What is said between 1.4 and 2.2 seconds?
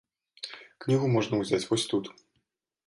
ўзяць вось тут.